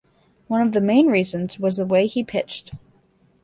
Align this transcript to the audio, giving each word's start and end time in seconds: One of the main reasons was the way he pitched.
One 0.47 0.65
of 0.65 0.73
the 0.73 0.81
main 0.81 1.09
reasons 1.09 1.59
was 1.59 1.77
the 1.77 1.85
way 1.85 2.07
he 2.07 2.23
pitched. 2.23 2.71